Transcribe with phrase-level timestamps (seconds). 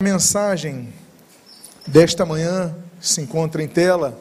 [0.00, 0.94] A mensagem
[1.84, 4.16] desta manhã se encontra em tela.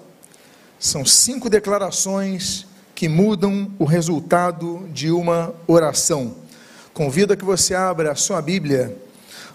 [0.80, 2.66] São cinco declarações
[2.96, 6.36] que mudam o resultado de uma oração.
[6.96, 8.98] Convido a que você abra a sua Bíblia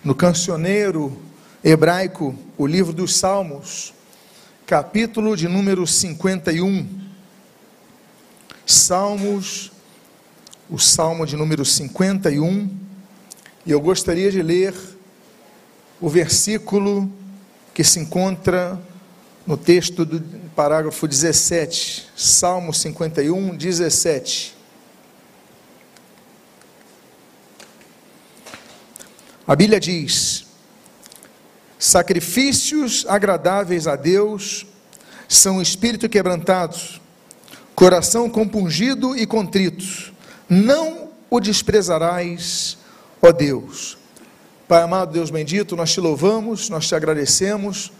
[0.05, 1.21] no cancioneiro
[1.65, 3.93] hebraico, o livro dos Salmos,
[4.65, 6.87] capítulo de número 51.
[8.65, 9.73] Salmos,
[10.71, 12.71] o salmo de número 51.
[13.67, 14.73] E eu gostaria de ler
[16.03, 17.09] o versículo
[17.73, 18.79] que se encontra
[19.47, 24.57] no texto do parágrafo 17, Salmo 51, 17.
[29.47, 30.45] A Bíblia diz:
[31.79, 34.67] Sacrifícios agradáveis a Deus
[35.29, 36.77] são espírito quebrantado,
[37.77, 40.13] coração compungido e contrito,
[40.49, 42.77] não o desprezarás,
[43.23, 44.02] ó Deus.
[44.73, 47.93] Pai amado, Deus bendito, nós te louvamos, nós te agradecemos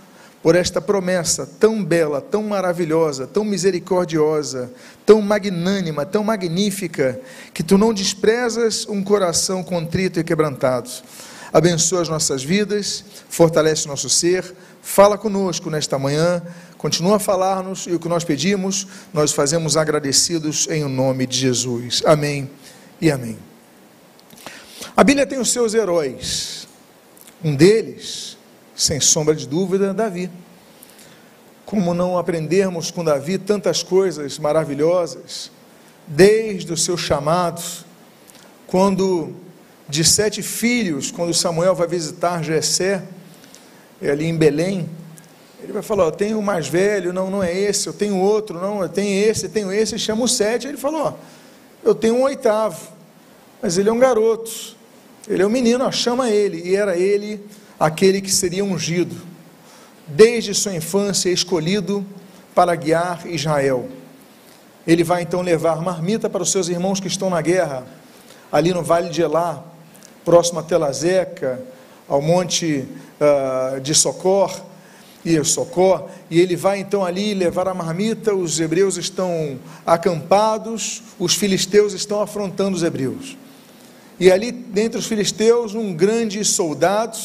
[0.43, 4.73] por esta promessa tão bela, tão maravilhosa, tão misericordiosa,
[5.05, 7.21] tão magnânima, tão magnífica,
[7.53, 10.89] que tu não desprezas um coração contrito e quebrantado.
[11.53, 14.43] Abençoa as nossas vidas, fortalece nosso ser,
[14.81, 16.41] fala conosco nesta manhã,
[16.79, 21.37] continua a falar-nos e o que nós pedimos, nós fazemos agradecidos em o nome de
[21.37, 22.03] Jesus.
[22.07, 22.51] Amém
[22.99, 23.37] e amém.
[24.97, 26.62] A Bíblia tem os seus heróis,
[27.45, 28.37] um deles,
[28.75, 30.31] sem sombra de dúvida, Davi.
[31.65, 35.51] Como não aprendermos com Davi tantas coisas maravilhosas,
[36.07, 37.63] desde o seu chamado,
[38.67, 39.35] quando
[39.89, 43.03] de sete filhos, quando Samuel vai visitar Jessé,
[44.01, 44.89] ali em Belém,
[45.63, 48.59] ele vai falar, eu tenho o mais velho, não, não é esse, eu tenho outro,
[48.61, 51.17] não, eu tenho esse, tenho esse, chama o sete, ele falou,
[51.85, 52.89] eu tenho um oitavo,
[53.61, 54.77] mas ele é um garoto,
[55.29, 56.63] ele é um menino, chama ele.
[56.69, 57.41] E era ele
[57.79, 59.17] aquele que seria ungido,
[60.07, 62.05] desde sua infância escolhido
[62.55, 63.89] para guiar Israel.
[64.87, 67.85] Ele vai então levar marmita para os seus irmãos que estão na guerra,
[68.51, 69.65] ali no vale de Elá,
[70.25, 71.61] próximo a Telazeca,
[72.09, 72.87] ao monte
[73.21, 74.61] uh, de Socor,
[75.25, 81.35] e Socó, e ele vai então ali levar a marmita, os hebreus estão acampados, os
[81.35, 83.37] filisteus estão afrontando os hebreus.
[84.23, 87.19] E ali, dentre os filisteus, um grande soldado,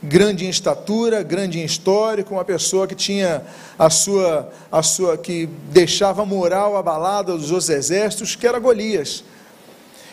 [0.00, 3.42] grande em estatura, grande em histórico, uma pessoa que tinha
[3.76, 9.24] a sua, a sua, que deixava a moral abalada dos outros exércitos, que era Golias.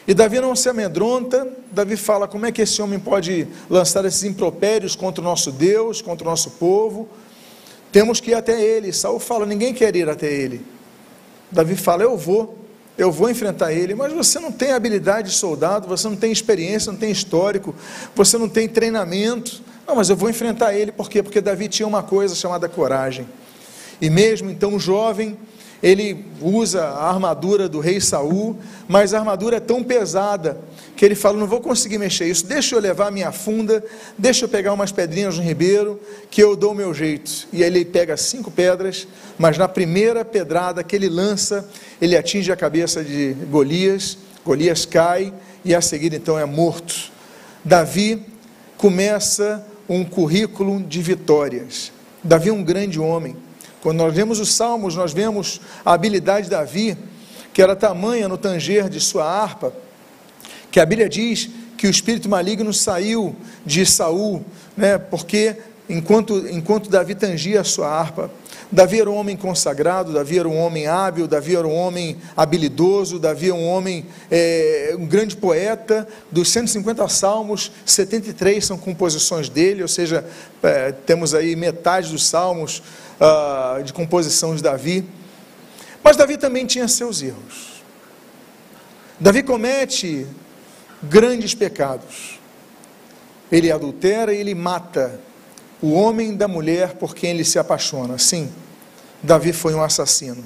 [0.08, 4.24] E Davi não se amedronta, Davi fala: como é que esse homem pode lançar esses
[4.24, 7.08] impropérios contra o nosso Deus, contra o nosso povo?
[7.92, 8.92] Temos que ir até ele.
[8.92, 10.66] Saul fala: ninguém quer ir até ele.
[11.52, 12.58] Davi fala: eu vou
[12.98, 16.92] eu vou enfrentar ele, mas você não tem habilidade de soldado, você não tem experiência,
[16.92, 17.74] não tem histórico,
[18.16, 19.62] você não tem treinamento.
[19.88, 21.24] Não, mas eu vou enfrentar ele, por quê?
[21.24, 23.28] Porque Davi tinha uma coisa chamada coragem.
[24.00, 25.38] E mesmo então, jovem,
[25.82, 28.58] ele usa a armadura do rei Saul,
[28.88, 30.60] mas a armadura é tão pesada
[31.02, 33.84] que ele fala: não vou conseguir mexer isso, deixa eu levar a minha funda,
[34.16, 37.48] deixa eu pegar umas pedrinhas no ribeiro, que eu dou o meu jeito.
[37.52, 41.68] E aí ele pega cinco pedras, mas na primeira pedrada que ele lança,
[42.00, 45.34] ele atinge a cabeça de Golias, Golias cai
[45.66, 47.12] e a seguir então é morto.
[47.66, 48.24] Davi
[48.78, 51.92] começa um currículo de vitórias.
[52.24, 53.36] Davi é um grande homem
[53.82, 56.96] quando nós vemos os salmos, nós vemos a habilidade de Davi,
[57.52, 59.74] que era tamanha no tanger de sua harpa,
[60.72, 64.46] que a Bíblia diz que o espírito maligno saiu de Saul,
[64.78, 65.58] né, porque
[65.90, 68.32] enquanto, enquanto Davi tangia a sua harpa,
[68.72, 73.20] Davi era um homem consagrado, Davi era um homem hábil, Davi era um homem habilidoso,
[73.20, 76.08] Davi era um homem, é, um grande poeta.
[76.32, 80.24] Dos 150 salmos, 73 são composições dele, ou seja,
[80.64, 82.82] é, temos aí metade dos salmos
[83.20, 85.04] uh, de composição de Davi.
[86.02, 87.84] Mas Davi também tinha seus erros.
[89.20, 90.26] Davi comete
[91.04, 92.40] grandes pecados.
[93.52, 95.20] Ele adultera e ele mata
[95.82, 98.18] o homem da mulher por quem ele se apaixona.
[98.18, 98.50] Sim,
[99.22, 100.44] Davi foi um assassino.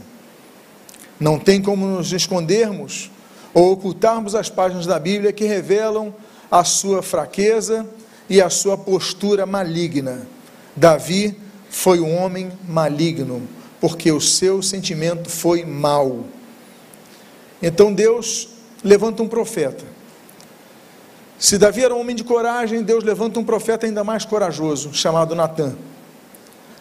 [1.19, 3.11] Não tem como nos escondermos
[3.53, 6.13] ou ocultarmos as páginas da Bíblia que revelam
[6.51, 7.87] a sua fraqueza
[8.29, 10.27] e a sua postura maligna.
[10.75, 11.37] Davi
[11.69, 13.47] foi um homem maligno,
[13.79, 16.25] porque o seu sentimento foi mau.
[17.61, 18.49] Então Deus
[18.83, 19.94] levanta um profeta.
[21.37, 25.35] Se Davi era um homem de coragem, Deus levanta um profeta ainda mais corajoso, chamado
[25.35, 25.75] Natã.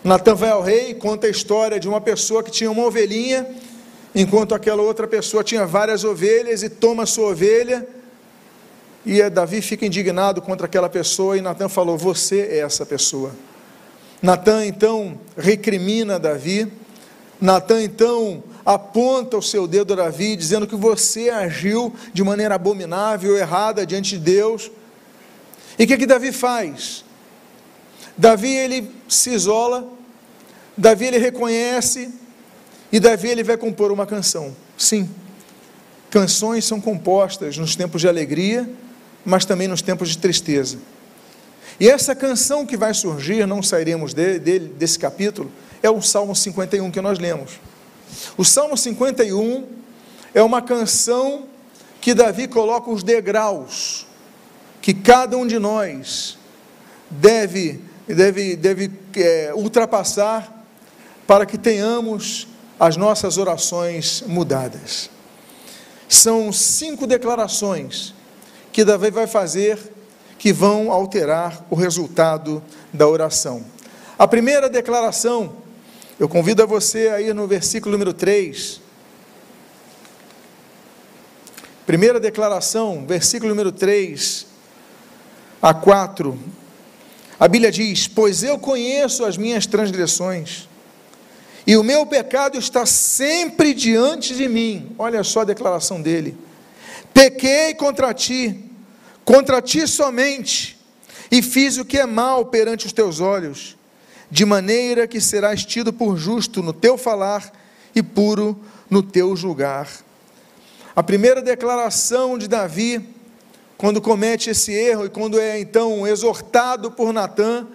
[0.03, 3.47] Natan vai ao rei e conta a história de uma pessoa que tinha uma ovelhinha,
[4.15, 7.87] enquanto aquela outra pessoa tinha várias ovelhas, e toma sua ovelha
[9.05, 13.33] E Davi fica indignado contra aquela pessoa e Natan falou: Você é essa pessoa.
[14.23, 16.71] Natan então recrimina Davi.
[17.41, 23.37] Natan então aponta o seu dedo a Davi, dizendo que você agiu de maneira abominável,
[23.37, 24.71] errada diante de Deus.
[25.79, 27.05] E o que, que Davi faz?
[28.17, 29.87] Davi ele se isola,
[30.77, 32.11] Davi ele reconhece,
[32.91, 34.55] e Davi ele vai compor uma canção.
[34.79, 35.11] Sim,
[36.11, 38.69] canções são compostas nos tempos de alegria,
[39.25, 40.79] mas também nos tempos de tristeza.
[41.79, 45.51] E essa canção que vai surgir, não sairemos desse capítulo,
[45.83, 47.59] é o Salmo 51 que nós lemos.
[48.37, 49.67] O Salmo 51
[50.35, 51.45] é uma canção
[52.01, 54.07] que Davi coloca os degraus
[54.83, 56.37] que cada um de nós
[57.09, 60.67] deve, deve, deve é, ultrapassar
[61.27, 62.47] para que tenhamos
[62.79, 65.09] as nossas orações mudadas.
[66.09, 68.13] São cinco declarações
[68.73, 69.79] que Davi vai fazer
[70.39, 72.63] que vão alterar o resultado
[72.93, 73.65] da oração.
[74.19, 75.57] A primeira declaração,
[76.19, 78.81] eu convido a você a ir no versículo número 3.
[81.87, 84.47] Primeira declaração, versículo número 3
[85.61, 86.39] a 4.
[87.39, 90.69] A Bíblia diz: Pois eu conheço as minhas transgressões
[91.67, 94.95] e o meu pecado está sempre diante de mim.
[94.99, 96.37] Olha só a declaração dele:
[97.13, 98.71] Pequei contra ti,
[99.25, 100.79] contra ti somente,
[101.31, 103.77] e fiz o que é mal perante os teus olhos,
[104.31, 107.53] de maneira que serás tido por justo no teu falar
[107.95, 108.59] e puro
[108.91, 109.89] no teu julgar.
[110.97, 113.09] A primeira declaração de Davi,
[113.77, 117.67] quando comete esse erro e quando é então exortado por Natã,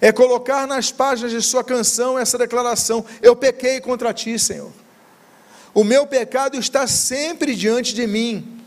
[0.00, 4.70] é colocar nas páginas de sua canção essa declaração: Eu pequei contra ti, Senhor.
[5.74, 8.60] O meu pecado está sempre diante de mim.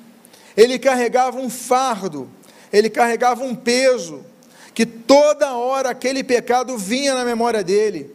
[0.56, 2.30] Ele carregava um fardo,
[2.72, 4.24] ele carregava um peso,
[4.74, 8.14] que toda hora aquele pecado vinha na memória dele.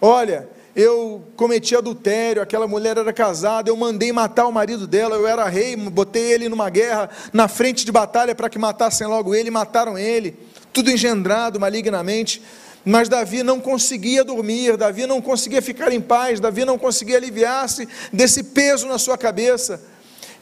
[0.00, 5.26] Olha, eu cometi adultério, aquela mulher era casada, eu mandei matar o marido dela, eu
[5.26, 9.50] era rei, botei ele numa guerra na frente de batalha para que matassem logo ele,
[9.50, 10.36] mataram ele
[10.72, 12.42] tudo engendrado malignamente.
[12.84, 17.88] Mas Davi não conseguia dormir, Davi não conseguia ficar em paz, Davi não conseguia aliviar-se
[18.12, 19.80] desse peso na sua cabeça.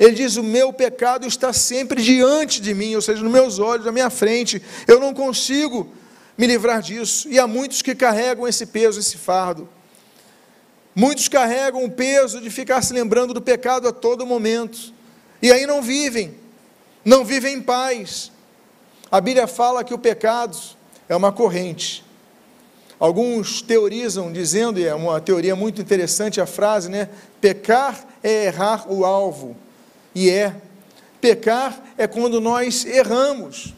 [0.01, 3.85] Ele diz: O meu pecado está sempre diante de mim, ou seja, nos meus olhos,
[3.85, 4.63] na minha frente.
[4.89, 5.93] Eu não consigo
[6.39, 7.29] me livrar disso.
[7.29, 9.69] E há muitos que carregam esse peso, esse fardo.
[10.95, 14.95] Muitos carregam o peso de ficar se lembrando do pecado a todo momento.
[15.43, 16.35] E aí não vivem,
[17.05, 18.33] não vivem em paz.
[19.13, 20.57] A Bíblia fala que o pecado
[21.09, 22.03] é uma corrente.
[22.99, 27.09] Alguns teorizam dizendo, e é uma teoria muito interessante a frase, né?
[27.41, 29.57] Pecar é errar o alvo.
[30.15, 30.55] E é.
[31.21, 33.75] Pecar é quando nós erramos.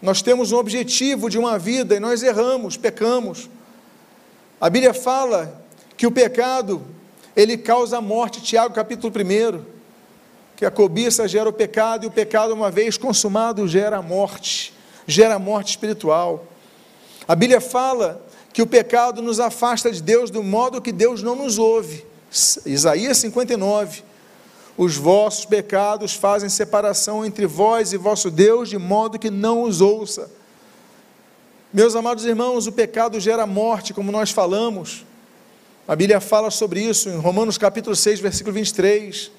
[0.00, 3.50] Nós temos um objetivo de uma vida e nós erramos, pecamos.
[4.60, 5.60] A Bíblia fala
[5.96, 6.84] que o pecado,
[7.34, 9.78] ele causa morte, Tiago capítulo 1
[10.58, 14.74] que a cobiça gera o pecado e o pecado, uma vez consumado, gera a morte,
[15.06, 16.46] gera a morte espiritual.
[17.28, 18.20] A Bíblia fala
[18.52, 22.04] que o pecado nos afasta de Deus do modo que Deus não nos ouve.
[22.66, 24.02] Isaías 59.
[24.78, 29.82] Os vossos pecados fazem separação entre vós e vosso Deus, de modo que não os
[29.82, 30.30] ouça.
[31.70, 35.04] Meus amados irmãos, o pecado gera morte, como nós falamos.
[35.86, 39.32] A Bíblia fala sobre isso em Romanos capítulo 6, versículo 23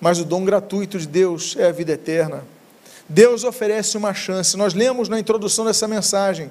[0.00, 2.44] mas o dom gratuito de Deus é a vida eterna.
[3.08, 4.56] Deus oferece uma chance.
[4.56, 6.50] Nós lemos na introdução dessa mensagem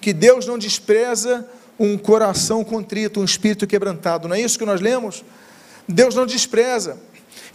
[0.00, 1.46] que Deus não despreza
[1.78, 4.28] um coração contrito, um espírito quebrantado.
[4.28, 5.24] Não é isso que nós lemos?
[5.88, 6.98] Deus não despreza.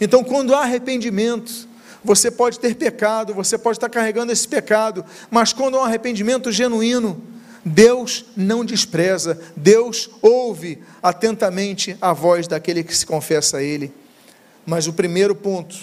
[0.00, 1.68] Então, quando há arrependimento,
[2.02, 6.50] você pode ter pecado, você pode estar carregando esse pecado, mas quando há um arrependimento
[6.50, 7.22] genuíno,
[7.64, 13.92] Deus não despreza, Deus ouve atentamente a voz daquele que se confessa a Ele.
[14.64, 15.76] Mas o primeiro ponto,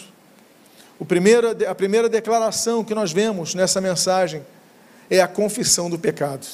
[0.98, 4.44] o primeiro, a primeira declaração que nós vemos nessa mensagem
[5.10, 6.48] é a confissão do pecado.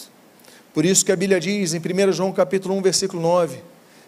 [0.73, 3.59] Por isso que a Bíblia diz em 1 João capítulo 1, versículo 9: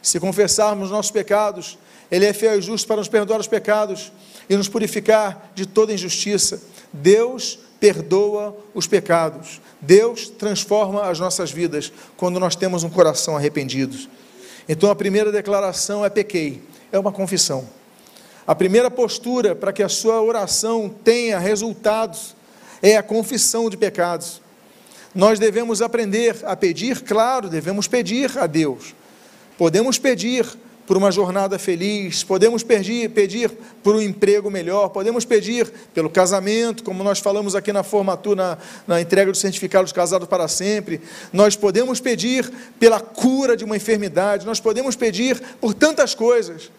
[0.02, 1.78] se confessarmos nossos pecados,
[2.12, 4.12] Ele é fiel e justo para nos perdoar os pecados
[4.50, 6.62] e nos purificar de toda injustiça.
[6.94, 9.62] Deus perdoa os pecados.
[9.82, 13.98] Deus transforma as nossas vidas quando nós temos um coração arrependido.
[14.68, 17.68] Então a primeira declaração é pequei, é uma confissão.
[18.48, 22.36] A primeira postura para que a sua oração tenha resultados
[22.82, 24.42] é a confissão de pecados.
[25.14, 28.94] Nós devemos aprender a pedir, claro, devemos pedir a Deus.
[29.58, 30.46] Podemos pedir
[30.86, 33.52] por uma jornada feliz, podemos pedir, pedir
[33.82, 38.58] por um emprego melhor, podemos pedir pelo casamento, como nós falamos aqui na formatura, na,
[38.88, 41.02] na entrega do certificado de casados para sempre,
[41.34, 46.72] nós podemos pedir pela cura de uma enfermidade, nós podemos pedir por tantas coisas,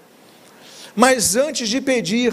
[0.94, 2.32] mas antes de pedir,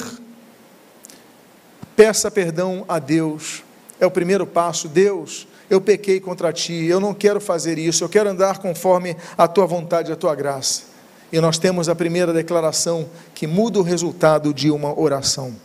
[1.95, 3.63] peça perdão a Deus,
[3.99, 8.09] é o primeiro passo, Deus, eu pequei contra ti, eu não quero fazer isso, eu
[8.09, 10.92] quero andar conforme a tua vontade, a tua graça.
[11.33, 15.55] E nós temos a primeira declaração que muda o resultado de uma oração.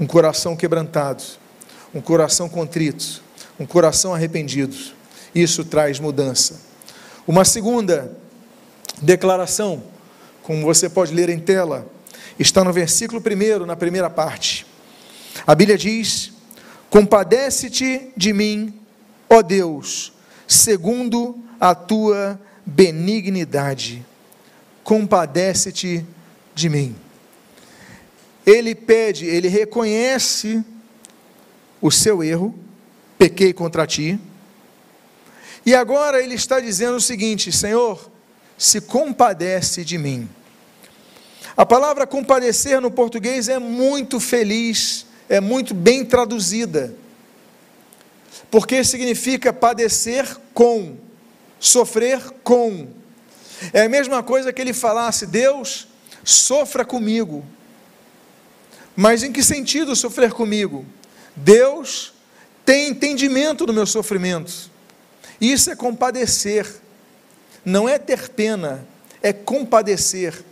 [0.00, 1.22] Um coração quebrantado,
[1.94, 3.22] um coração contrito,
[3.56, 4.76] um coração arrependido.
[5.32, 6.60] Isso traz mudança.
[7.24, 8.10] Uma segunda
[9.00, 9.80] declaração,
[10.42, 11.86] como você pode ler em tela,
[12.36, 14.66] está no versículo 1, na primeira parte.
[15.46, 16.32] A Bíblia diz:
[16.90, 18.74] Compadece-te de mim,
[19.28, 20.12] ó Deus,
[20.48, 24.04] segundo a tua benignidade
[24.84, 26.04] compadece-te
[26.54, 26.96] de mim.
[28.46, 30.64] Ele pede, ele reconhece
[31.80, 32.54] o seu erro,
[33.18, 34.18] pequei contra ti.
[35.64, 38.10] E agora ele está dizendo o seguinte: Senhor,
[38.56, 40.28] se compadece de mim.
[41.56, 46.94] A palavra compadecer no português é muito feliz, é muito bem traduzida,
[48.50, 50.96] porque significa padecer com,
[51.58, 52.88] sofrer com.
[53.72, 55.86] É a mesma coisa que ele falasse: Deus,
[56.24, 57.44] sofra comigo.
[58.96, 60.84] Mas em que sentido sofrer comigo?
[61.34, 62.12] Deus
[62.64, 64.70] tem entendimento do meu sofrimento.
[65.40, 66.66] Isso é compadecer.
[67.64, 68.86] Não é ter pena,
[69.22, 70.44] é compadecer.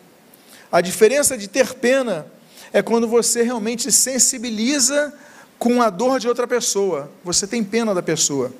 [0.70, 2.26] A diferença de ter pena
[2.72, 5.12] é quando você realmente se sensibiliza
[5.58, 7.10] com a dor de outra pessoa.
[7.24, 8.52] Você tem pena da pessoa.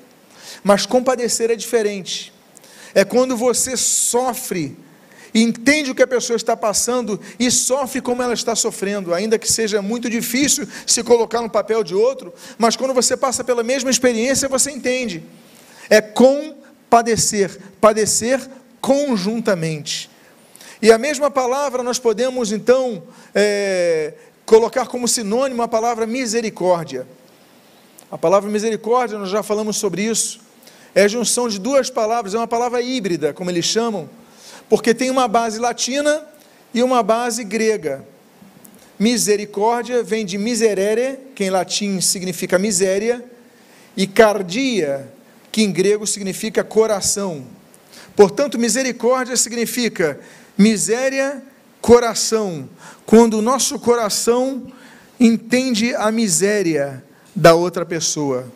[0.63, 2.33] Mas compadecer é diferente
[2.93, 4.77] é quando você sofre,
[5.33, 9.51] entende o que a pessoa está passando e sofre como ela está sofrendo, ainda que
[9.51, 13.89] seja muito difícil se colocar no papel de outro, mas quando você passa pela mesma
[13.89, 15.23] experiência, você entende.
[15.89, 18.39] É compadecer, padecer
[18.81, 20.09] conjuntamente.
[20.81, 23.03] E a mesma palavra nós podemos então
[23.35, 24.13] é,
[24.45, 27.05] colocar como sinônimo a palavra misericórdia.
[28.09, 30.48] A palavra misericórdia, nós já falamos sobre isso
[30.93, 34.09] é a junção de duas palavras, é uma palavra híbrida, como eles chamam,
[34.67, 36.23] porque tem uma base latina
[36.73, 38.05] e uma base grega.
[38.97, 43.23] Misericórdia vem de miserere, que em latim significa miséria,
[43.95, 45.07] e cardia,
[45.51, 47.45] que em grego significa coração.
[48.15, 50.19] Portanto, misericórdia significa
[50.57, 51.41] miséria,
[51.81, 52.67] coração.
[53.05, 54.71] Quando o nosso coração
[55.19, 57.03] entende a miséria
[57.35, 58.51] da outra pessoa.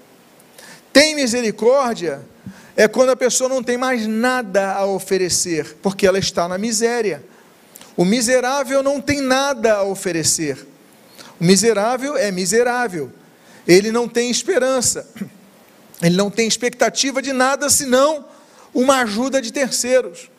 [0.93, 2.21] Tem misericórdia
[2.75, 7.23] é quando a pessoa não tem mais nada a oferecer, porque ela está na miséria.
[7.97, 10.65] O miserável não tem nada a oferecer.
[11.39, 13.11] O miserável é miserável.
[13.67, 15.07] Ele não tem esperança.
[16.01, 18.25] Ele não tem expectativa de nada senão
[18.73, 20.29] uma ajuda de terceiros.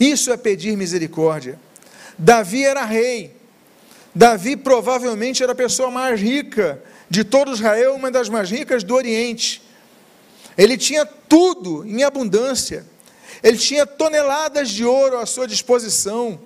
[0.00, 1.58] Isso é pedir misericórdia.
[2.18, 3.36] Davi era rei.
[4.14, 8.94] Davi provavelmente era a pessoa mais rica de todo Israel, uma das mais ricas do
[8.94, 9.63] Oriente.
[10.56, 12.86] Ele tinha tudo em abundância.
[13.42, 16.40] Ele tinha toneladas de ouro à sua disposição.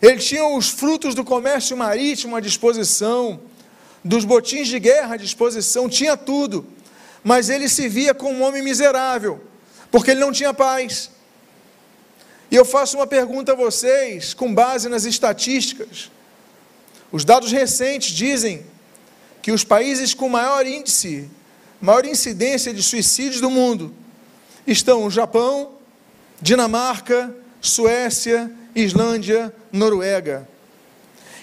[0.00, 3.40] Ele tinha os frutos do comércio marítimo à disposição,
[4.04, 6.66] dos botins de guerra à disposição, tinha tudo.
[7.22, 9.40] Mas ele se via como um homem miserável,
[9.90, 11.10] porque ele não tinha paz.
[12.50, 16.10] E eu faço uma pergunta a vocês, com base nas estatísticas.
[17.10, 18.66] Os dados recentes dizem
[19.40, 21.30] que os países com maior índice
[21.80, 23.94] maior incidência de suicídios do mundo
[24.66, 25.72] estão o Japão,
[26.40, 30.48] Dinamarca, Suécia, Islândia, Noruega.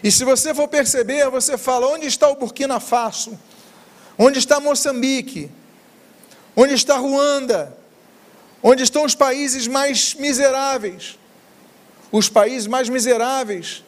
[0.04, 3.38] E se você for perceber, você fala: onde está o Burkina Faso?
[4.18, 5.50] Onde está Moçambique?
[6.56, 7.76] Onde está Ruanda?
[8.62, 11.18] Onde estão os países mais miseráveis?
[12.12, 13.84] Os países mais miseráveis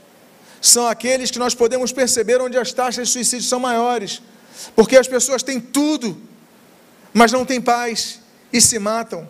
[0.62, 4.22] são aqueles que nós podemos perceber onde as taxas de suicídio são maiores,
[4.76, 6.20] porque as pessoas têm tudo,
[7.14, 8.20] mas não têm paz
[8.52, 9.28] e se matam.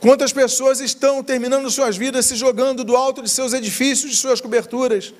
[0.00, 4.40] Quantas pessoas estão terminando suas vidas se jogando do alto de seus edifícios, de suas
[4.40, 5.14] coberturas,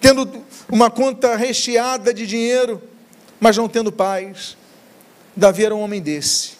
[0.00, 0.30] tendo
[0.68, 2.82] uma conta recheada de dinheiro,
[3.40, 4.56] mas não tendo paz.
[5.34, 6.52] Davi era um homem desse.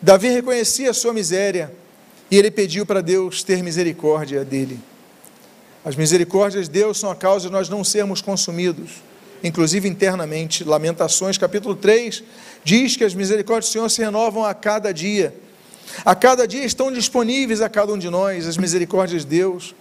[0.00, 1.72] Davi reconhecia a sua miséria
[2.30, 4.80] e ele pediu para Deus ter misericórdia dele.
[5.84, 9.02] As misericórdias de Deus são a causa de nós não sermos consumidos
[9.42, 10.64] inclusive internamente.
[10.64, 12.22] Lamentações, capítulo 3,
[12.64, 15.34] diz que as misericórdias do Senhor se renovam a cada dia.
[16.04, 19.74] A cada dia estão disponíveis a cada um de nós as misericórdias de Deus.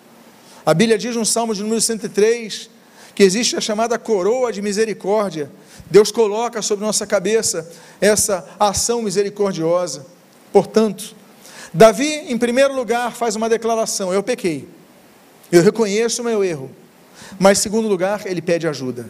[0.66, 2.70] A Bíblia diz no Salmo de número 103
[3.14, 5.52] que existe a chamada coroa de misericórdia.
[5.90, 10.06] Deus coloca sobre nossa cabeça essa ação misericordiosa.
[10.52, 11.16] Portanto,
[11.74, 14.68] Davi, em primeiro lugar, faz uma declaração: Eu pequei,
[15.52, 16.70] eu reconheço o meu erro.
[17.40, 19.10] Mas, em segundo lugar, ele pede ajuda: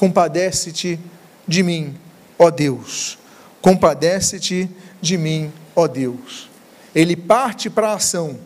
[0.00, 0.98] Compadece-te
[1.46, 1.94] de mim,
[2.38, 3.18] ó Deus.
[3.60, 4.66] Compadece-te
[4.98, 6.48] de mim, ó Deus.
[6.94, 8.40] Ele parte para a ação.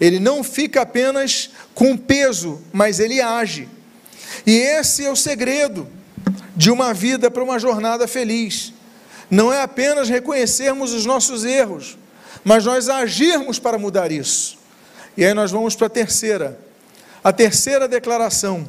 [0.00, 3.68] Ele não fica apenas com peso, mas ele age.
[4.46, 5.88] E esse é o segredo
[6.54, 8.72] de uma vida para uma jornada feliz.
[9.28, 11.98] Não é apenas reconhecermos os nossos erros,
[12.44, 14.56] mas nós agirmos para mudar isso.
[15.16, 16.56] E aí nós vamos para a terceira,
[17.24, 18.64] a terceira declaração,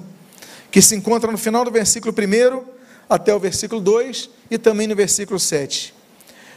[0.76, 2.62] que se encontra no final do versículo 1
[3.10, 5.94] até o versículo 2 e também no versículo 7.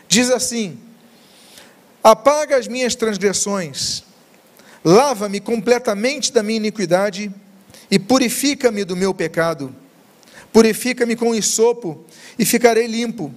[0.09, 0.77] Diz assim:
[2.03, 4.03] Apaga as minhas transgressões,
[4.85, 7.33] lava-me completamente da minha iniquidade
[7.89, 9.73] e purifica-me do meu pecado.
[10.53, 12.05] Purifica-me com isopo
[12.37, 13.33] e ficarei limpo.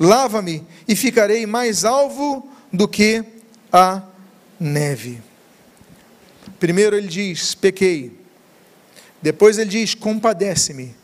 [0.00, 3.22] Lava-me e ficarei mais alvo do que
[3.70, 4.00] a
[4.58, 5.20] neve.
[6.58, 8.21] Primeiro ele diz: pequei.
[9.22, 10.94] Depois ele diz: compadece-me.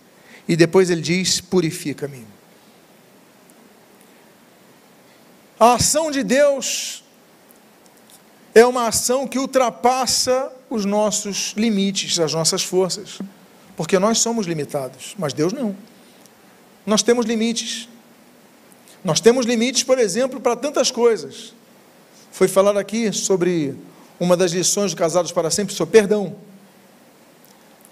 [0.49, 2.27] E depois ele diz: purifica-me.
[5.59, 7.03] A ação de Deus
[8.55, 13.19] é uma ação que ultrapassa os nossos limites, as nossas forças,
[13.77, 15.75] porque nós somos limitados, mas Deus não.
[16.87, 17.89] Nós temos limites.
[19.05, 21.55] Nós temos limites, por exemplo, para tantas coisas.
[22.33, 23.75] Foi falado aqui sobre
[24.19, 26.37] uma das lições do Casados para Sempre, sobre perdão.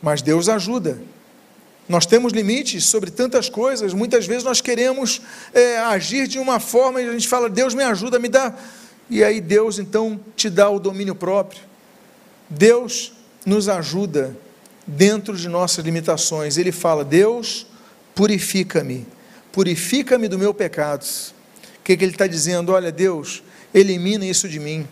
[0.02, 0.98] Mas Deus ajuda.
[1.88, 3.94] Nós temos limites sobre tantas coisas.
[3.94, 5.22] Muitas vezes nós queremos
[5.54, 8.54] é, agir de uma forma e a gente fala, Deus me ajuda, me dá.
[9.08, 11.60] E aí Deus então te dá o domínio próprio.
[12.48, 13.12] Deus
[13.44, 14.36] nos ajuda
[14.86, 16.56] dentro de nossas limitações.
[16.56, 17.66] Ele fala: Deus,
[18.14, 19.06] purifica-me,
[19.52, 21.04] purifica-me do meu pecado.
[21.04, 22.72] O que, que ele está dizendo?
[22.72, 24.86] Olha, Deus, elimina isso de mim.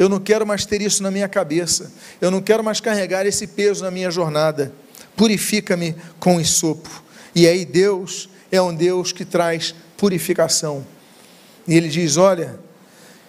[0.00, 1.92] Eu não quero mais ter isso na minha cabeça.
[2.22, 4.72] Eu não quero mais carregar esse peso na minha jornada.
[5.14, 6.88] Purifica-me com sopo.
[7.34, 10.86] E aí Deus é um Deus que traz purificação.
[11.68, 12.58] E ele diz: Olha,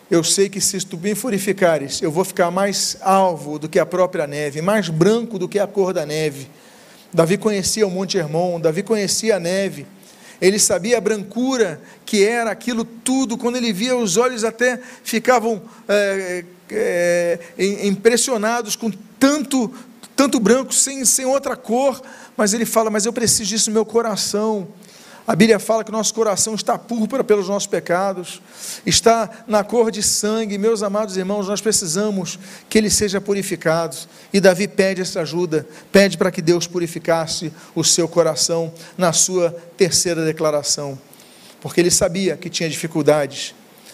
[0.09, 3.85] eu sei que se tu me purificares, eu vou ficar mais alvo do que a
[3.85, 6.49] própria neve, mais branco do que a cor da neve.
[7.13, 9.85] Davi conhecia o Monte Hermon, Davi conhecia a neve,
[10.41, 15.61] ele sabia a brancura que era aquilo tudo, quando ele via, os olhos até ficavam
[15.89, 17.39] é, é,
[17.83, 19.71] impressionados com tanto,
[20.15, 22.01] tanto branco, sem, sem outra cor,
[22.35, 24.67] mas ele fala: Mas eu preciso disso no meu coração.
[25.27, 28.41] A Bíblia fala que nosso coração está púrpura pelos nossos pecados,
[28.85, 30.57] está na cor de sangue.
[30.57, 33.95] Meus amados irmãos, nós precisamos que ele seja purificado.
[34.33, 39.51] E Davi pede essa ajuda, pede para que Deus purificasse o seu coração na sua
[39.77, 40.99] terceira declaração,
[41.61, 43.53] porque ele sabia que tinha dificuldades.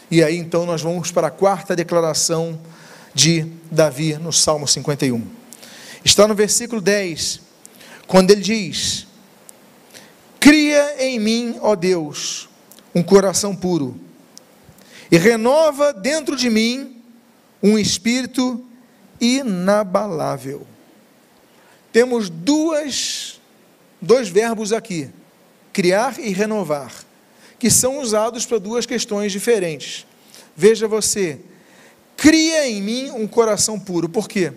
[0.10, 2.60] E aí então nós vamos para a quarta declaração
[3.14, 5.22] de Davi no Salmo 51.
[6.04, 7.42] Está no versículo 10,
[8.08, 9.06] quando ele diz:
[10.40, 12.48] Cria em mim, ó Deus,
[12.96, 14.00] um coração puro,
[15.12, 17.02] e renova dentro de mim
[17.62, 18.64] um espírito
[19.20, 20.66] inabalável.
[21.92, 23.42] Temos duas,
[24.02, 25.10] dois verbos aqui,
[25.74, 26.94] criar e renovar,
[27.60, 30.06] que são usados para duas questões diferentes.
[30.56, 31.40] Veja você,
[32.16, 34.08] cria em mim um coração puro.
[34.08, 34.54] Por quê?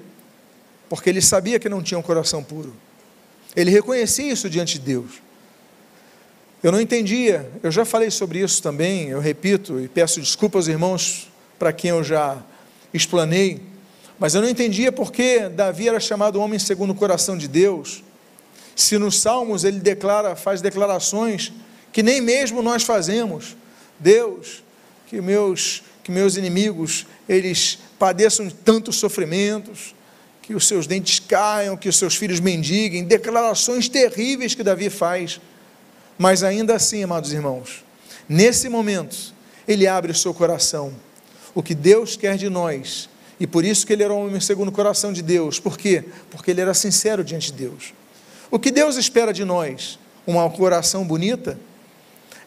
[0.89, 2.75] Porque ele sabia que não tinha um coração puro.
[3.55, 5.23] Ele reconhecia isso diante de Deus.
[6.63, 10.69] Eu não entendia, eu já falei sobre isso também, eu repito e peço desculpa aos
[10.69, 12.37] irmãos para quem eu já
[12.93, 13.63] explanei,
[14.19, 18.05] mas eu não entendia porque Davi era chamado homem segundo o coração de Deus.
[18.77, 21.51] Se nos Salmos ele declara, faz declarações
[21.93, 23.57] que nem mesmo nós fazemos.
[23.99, 24.63] Deus,
[25.07, 29.95] que meus que meus inimigos eles padeçam tantos sofrimentos,
[30.43, 35.41] que os seus dentes caiam, que os seus filhos mendiguem, declarações terríveis que Davi faz.
[36.19, 37.85] Mas ainda assim, amados irmãos,
[38.29, 39.33] nesse momento,
[39.69, 40.93] ele abre o seu coração.
[41.55, 43.09] O que Deus quer de nós.
[43.39, 45.61] E por isso que ele era um homem segundo o coração de Deus.
[45.61, 46.05] Por quê?
[46.31, 47.95] Porque ele era sincero diante de Deus.
[48.51, 49.99] O que Deus espera de nós?
[50.27, 51.59] Uma oração bonita?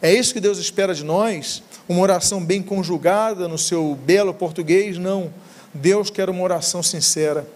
[0.04, 1.62] É isso que Deus espera de nós?
[1.88, 4.98] Uma oração bem conjugada no seu belo português?
[4.98, 5.32] Não.
[5.72, 7.48] Deus quer uma oração sincera.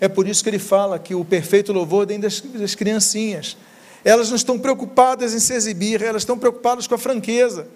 [0.00, 3.56] É por isso que ele fala que o perfeito louvor vem das, das criancinhas.
[4.04, 7.66] Elas não estão preocupadas em se exibir, elas estão preocupadas com a franqueza.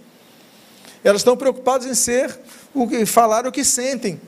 [1.03, 2.39] Elas estão preocupadas em ser
[2.73, 4.21] o que falar o que sentem.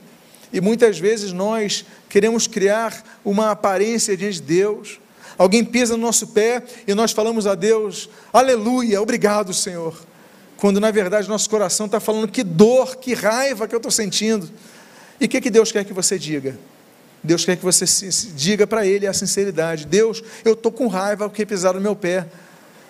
[0.53, 4.99] E muitas vezes nós queremos criar uma aparência diante de Deus.
[5.39, 9.97] Alguém pisa no nosso pé e nós falamos a Deus, aleluia, obrigado, Senhor.
[10.57, 14.51] Quando na verdade nosso coração está falando que dor, que raiva que eu estou sentindo.
[15.21, 16.59] E o que, que Deus quer que você diga?
[17.23, 17.85] Deus quer que você
[18.35, 22.27] diga para Ele a sinceridade: Deus, eu estou com raiva porque pisaram no meu pé,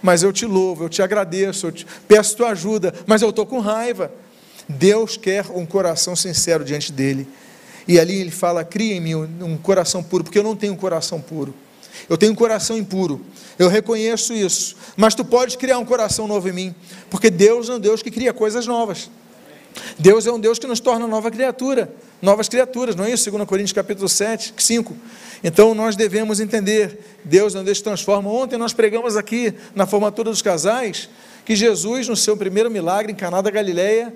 [0.02, 3.44] mas eu te louvo, eu te agradeço, eu te peço tua ajuda, mas eu estou
[3.44, 4.10] com raiva.
[4.66, 7.28] Deus quer um coração sincero diante dele.
[7.86, 10.76] E ali ele fala: cria em mim um coração puro, porque eu não tenho um
[10.76, 11.54] coração puro.
[12.08, 13.20] Eu tenho um coração impuro.
[13.58, 14.76] Eu reconheço isso.
[14.96, 16.74] Mas tu podes criar um coração novo em mim,
[17.10, 19.10] porque Deus é um Deus que cria coisas novas.
[19.98, 23.30] Deus é um Deus que nos torna nova criatura, novas criaturas, não é isso?
[23.30, 24.96] 2 Coríntios capítulo 7, 5.
[25.42, 28.30] Então nós devemos entender, Deus é um Deus que transforma.
[28.30, 31.08] Ontem nós pregamos aqui na formatura dos casais
[31.44, 34.12] que Jesus, no seu primeiro milagre em Caná da Galileia,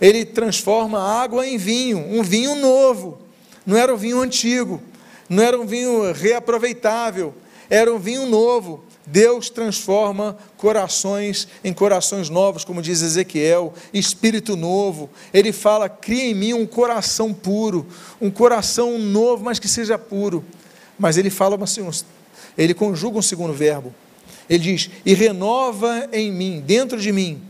[0.00, 3.18] ele transforma água em vinho, um vinho novo.
[3.66, 4.80] Não era um vinho antigo,
[5.30, 7.32] não era um vinho reaproveitável,
[7.70, 8.82] era um vinho novo.
[9.06, 15.08] Deus transforma corações em corações novos, como diz Ezequiel, espírito novo.
[15.32, 17.86] Ele fala: cria em mim um coração puro,
[18.20, 20.44] um coração novo, mas que seja puro.
[20.98, 21.88] Mas ele fala assim,
[22.58, 23.94] ele conjuga um segundo verbo.
[24.48, 27.40] Ele diz: e renova em mim, dentro de mim,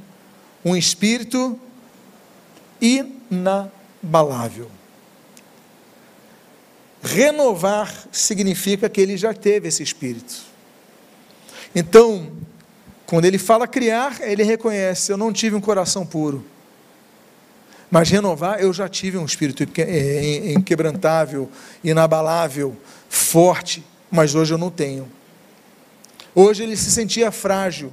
[0.63, 1.59] um espírito
[2.81, 4.71] inabalável.
[7.03, 10.35] Renovar significa que ele já teve esse espírito.
[11.75, 12.31] Então,
[13.07, 16.45] quando ele fala criar, ele reconhece: eu não tive um coração puro.
[17.91, 21.51] Mas renovar, eu já tive um espírito inquebrantável,
[21.83, 22.77] inabalável,
[23.09, 25.11] forte, mas hoje eu não tenho.
[26.33, 27.93] Hoje ele se sentia frágil.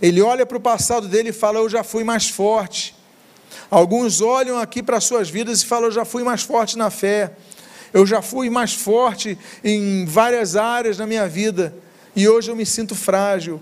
[0.00, 2.94] Ele olha para o passado dele e fala: Eu já fui mais forte.
[3.70, 7.32] Alguns olham aqui para suas vidas e falam: Eu já fui mais forte na fé,
[7.92, 11.74] eu já fui mais forte em várias áreas da minha vida
[12.14, 13.60] e hoje eu me sinto frágil.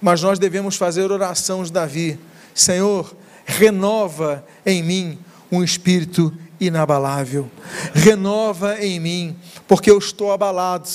[0.00, 2.18] Mas nós devemos fazer oração de Davi:
[2.54, 5.18] Senhor, renova em mim
[5.50, 7.50] um espírito inabalável,
[7.92, 10.88] renova em mim, porque eu estou abalado,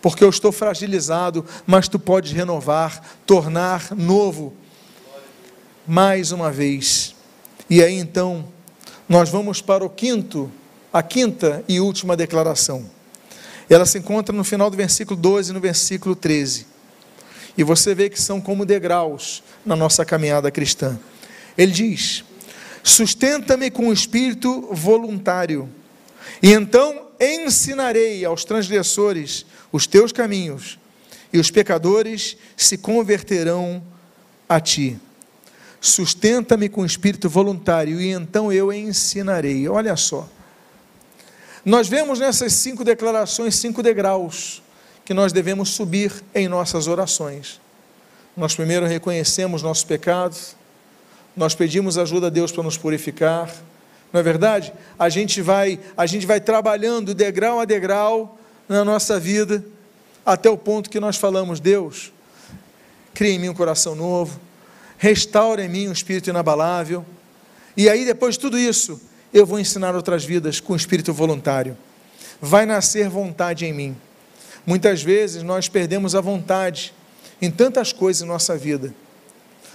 [0.00, 4.54] porque eu estou fragilizado, mas tu podes renovar, tornar novo.
[5.86, 7.14] Mais uma vez,
[7.68, 8.46] e aí então,
[9.06, 10.50] nós vamos para o quinto,
[10.94, 12.88] a quinta e última declaração.
[13.68, 16.68] Ela se encontra no final do versículo 12 e no versículo 13.
[17.58, 20.96] E você vê que são como degraus na nossa caminhada cristã.
[21.58, 22.24] Ele diz:
[22.84, 25.68] Sustenta-me com o espírito voluntário,
[26.40, 30.78] e então ensinarei aos transgressores os teus caminhos,
[31.32, 33.82] e os pecadores se converterão
[34.48, 34.96] a ti.
[35.80, 39.68] Sustenta-me com espírito voluntário e então eu ensinarei.
[39.68, 40.28] Olha só.
[41.64, 44.62] Nós vemos nessas cinco declarações cinco degraus
[45.02, 47.60] que nós devemos subir em nossas orações.
[48.36, 50.56] Nós primeiro reconhecemos nossos pecados,
[51.34, 53.50] nós pedimos ajuda a Deus para nos purificar.
[54.12, 54.72] Não é verdade?
[54.98, 59.64] A gente vai, a gente vai trabalhando degrau a degrau na nossa vida
[60.24, 62.12] até o ponto que nós falamos: Deus,
[63.14, 64.38] cria em mim um coração novo,
[64.98, 67.04] restaura em mim um espírito inabalável.
[67.76, 69.00] E aí, depois de tudo isso,
[69.34, 71.76] eu vou ensinar outras vidas com espírito voluntário.
[72.40, 73.96] Vai nascer vontade em mim.
[74.64, 76.94] Muitas vezes nós perdemos a vontade
[77.42, 78.94] em tantas coisas em nossa vida,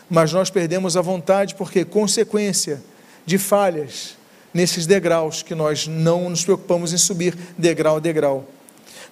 [0.09, 2.81] mas nós perdemos a vontade porque, consequência
[3.25, 4.15] de falhas
[4.53, 8.47] nesses degraus que nós não nos preocupamos em subir degrau a degrau.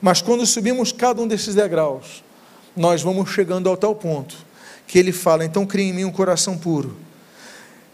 [0.02, 2.24] Mas quando subimos cada um desses degraus,
[2.74, 4.36] nós vamos chegando ao tal ponto
[4.88, 6.96] que ele fala: então crie em mim um coração puro,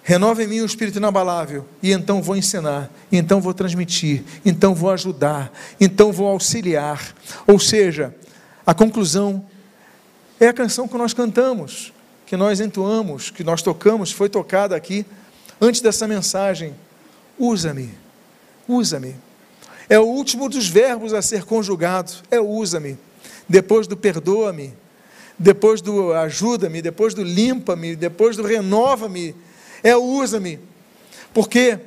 [0.03, 4.91] renove em mim um espírito inabalável, e então vou ensinar, então vou transmitir, então vou
[4.91, 7.15] ajudar, então vou auxiliar.
[7.47, 8.13] Ou seja,
[8.65, 9.45] a conclusão
[10.39, 11.93] é a canção que nós cantamos,
[12.25, 15.05] que nós entoamos, que nós tocamos, foi tocada aqui
[15.59, 16.73] antes dessa mensagem.
[17.39, 17.89] Usa-me,
[18.67, 19.15] usa-me.
[19.89, 22.97] É o último dos verbos a ser conjugado, é usa-me.
[23.47, 24.73] Depois do perdoa-me,
[25.39, 29.35] depois do ajuda-me, depois do limpa-me, depois do renova-me,
[29.84, 30.60] é usa-me.
[31.34, 31.78] Por quê?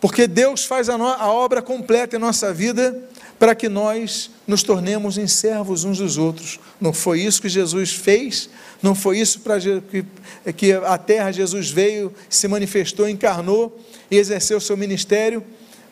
[0.00, 2.98] Porque Deus faz a, no, a, obra completa em nossa vida
[3.38, 6.58] para que nós nos tornemos em servos uns dos outros.
[6.80, 8.48] Não foi isso que Jesus fez,
[8.82, 10.04] não foi isso para que,
[10.52, 13.78] que a terra Jesus veio, se manifestou, encarnou
[14.10, 15.44] e exerceu o seu ministério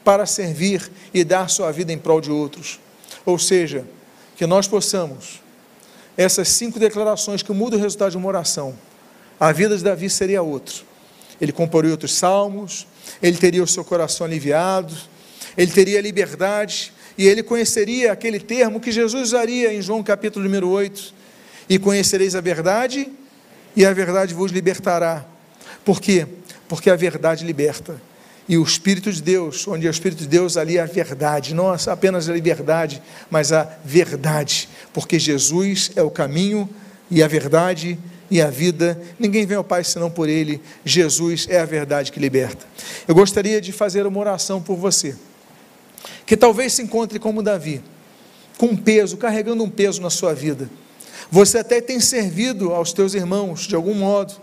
[0.04, 2.78] para servir e dar sua vida em prol de outros.
[3.26, 3.84] Ou seja,
[4.36, 5.42] que nós possamos
[6.16, 8.74] essas cinco declarações que mudam o resultado de uma oração,
[9.38, 10.87] a vida de Davi seria outra.
[11.40, 12.86] Ele comporia outros salmos,
[13.22, 14.94] ele teria o seu coração aliviado,
[15.56, 20.68] ele teria liberdade e ele conheceria aquele termo que Jesus usaria em João capítulo número
[20.68, 21.14] 8:
[21.68, 23.08] E conhecereis a verdade,
[23.74, 25.24] e a verdade vos libertará.
[25.84, 26.26] Por quê?
[26.68, 28.00] Porque a verdade liberta.
[28.48, 31.54] E o Espírito de Deus, onde é o Espírito de Deus, ali é a verdade,
[31.54, 36.68] não apenas a liberdade, mas a verdade, porque Jesus é o caminho
[37.10, 37.98] e a verdade
[38.30, 39.00] e a vida.
[39.18, 40.60] Ninguém vem ao Pai senão por Ele.
[40.84, 42.66] Jesus é a verdade que liberta.
[43.06, 45.16] Eu gostaria de fazer uma oração por você,
[46.26, 47.82] que talvez se encontre como Davi,
[48.56, 50.68] com um peso, carregando um peso na sua vida.
[51.30, 54.34] Você até tem servido aos teus irmãos de algum modo,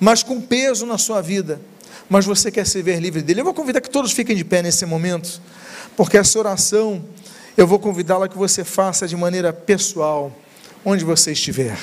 [0.00, 1.60] mas com peso na sua vida.
[2.08, 3.40] Mas você quer se ver livre dele.
[3.40, 5.40] Eu vou convidar que todos fiquem de pé nesse momento,
[5.96, 7.04] porque essa oração
[7.56, 10.30] eu vou convidá-la que você faça de maneira pessoal,
[10.84, 11.76] onde você estiver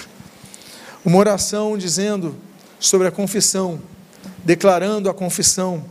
[1.03, 2.35] uma oração dizendo
[2.79, 3.81] sobre a confissão,
[4.43, 5.85] declarando a confissão,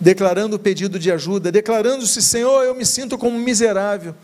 [0.00, 4.14] declarando o pedido de ajuda, declarando-se: Senhor, eu me sinto como miserável,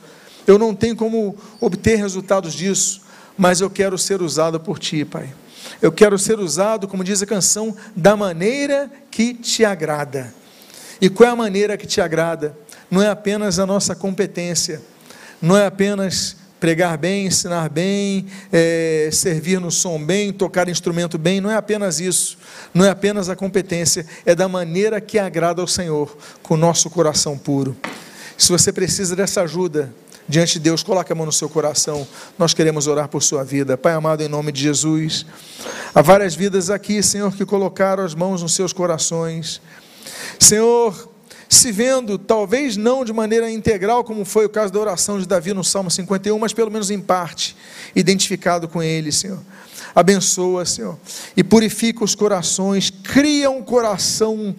[0.47, 3.03] eu não tenho como obter resultados disso,
[3.37, 5.33] mas eu quero ser usado por Ti, Pai.
[5.81, 10.35] Eu quero ser usado, como diz a canção, da maneira que te agrada.
[11.01, 12.57] E qual é a maneira que te agrada?
[12.91, 14.83] Não é apenas a nossa competência,
[15.41, 21.41] não é apenas pregar bem, ensinar bem, é, servir no som bem, tocar instrumento bem,
[21.41, 22.37] não é apenas isso,
[22.75, 26.91] não é apenas a competência, é da maneira que agrada ao Senhor, com o nosso
[26.91, 27.75] coração puro.
[28.37, 29.93] Se você precisa dessa ajuda,
[30.29, 32.07] diante de Deus, coloque a mão no seu coração,
[32.39, 33.77] nós queremos orar por sua vida.
[33.77, 35.27] Pai amado, em nome de Jesus,
[35.95, 39.61] há várias vidas aqui, Senhor, que colocaram as mãos nos seus corações.
[40.39, 41.10] Senhor,
[41.51, 45.53] se vendo, talvez não de maneira integral, como foi o caso da oração de Davi
[45.53, 47.57] no Salmo 51, mas pelo menos em parte,
[47.95, 49.41] identificado com ele, Senhor.
[49.93, 50.97] Abençoa, Senhor,
[51.37, 54.55] e purifica os corações, cria um coração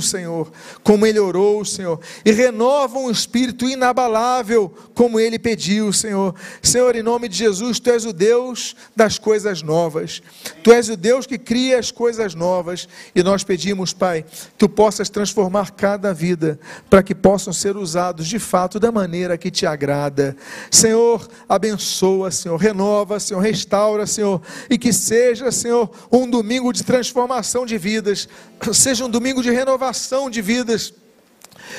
[0.00, 0.50] Senhor,
[0.82, 6.34] como ele orou, Senhor, e renova um espírito inabalável, como ele pediu, Senhor.
[6.62, 10.22] Senhor, em nome de Jesus, tu és o Deus das coisas novas,
[10.62, 14.68] tu és o Deus que cria as coisas novas, e nós pedimos, Pai, que tu
[14.68, 16.58] possas transformar cada vida,
[16.88, 20.36] para que possam ser usados de fato da maneira que te agrada.
[20.70, 27.66] Senhor, abençoa, Senhor, renova, Senhor, restaura, Senhor, e que seja, Senhor, um domingo de transformação
[27.66, 28.28] de vidas,
[28.72, 29.87] seja um domingo de renovação
[30.30, 30.92] de vidas.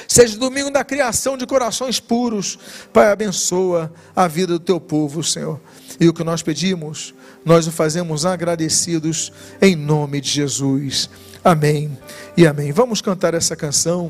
[0.07, 2.57] Seja o domingo da criação de corações puros.
[2.93, 5.59] Pai, abençoa a vida do teu povo, Senhor.
[5.99, 11.09] E o que nós pedimos, nós o fazemos agradecidos em nome de Jesus.
[11.43, 11.97] Amém
[12.37, 12.71] e amém.
[12.71, 14.07] Vamos cantar essa canção.